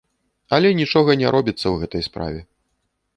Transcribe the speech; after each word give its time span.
Але 0.55 0.69
нічога 0.79 1.15
не 1.21 1.27
робіцца 1.35 1.61
ў 1.61 1.75
гэтай 1.83 2.01
справе. 2.09 2.39